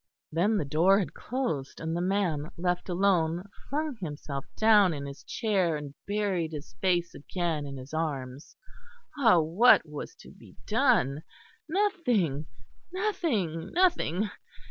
[0.31, 5.23] Then the door had closed; and the man, left alone, flung himself down in his
[5.23, 8.55] chair, and buried his face again in his arms.
[9.19, 9.37] Ah!
[9.39, 11.21] what was to be done?
[11.69, 12.47] Nothing,
[12.91, 14.31] nothing, nothing.